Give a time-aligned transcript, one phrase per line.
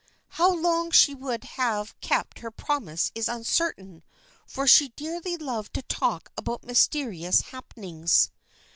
[0.29, 4.01] How long she would have kept her promise is uncertain,
[4.47, 8.31] for she dearly loved to talk about mysterious happenings.